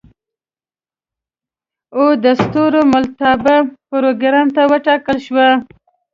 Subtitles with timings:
[1.97, 3.55] او د ستورملتابه
[3.89, 5.47] پروګرام ته وټاکل شوه.